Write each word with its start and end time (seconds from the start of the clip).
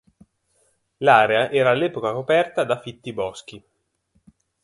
L'area 0.97 1.51
era 1.51 1.69
all'epoca 1.69 2.11
coperta 2.11 2.63
da 2.63 2.79
fitti 2.81 3.13
boschi. 3.13 3.63